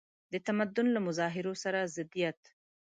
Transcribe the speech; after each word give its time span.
د 0.31 0.33
تمدن 0.47 0.87
له 0.95 0.99
مظاهرو 1.07 1.53
سره 1.63 1.79
ضدیت. 1.95 2.39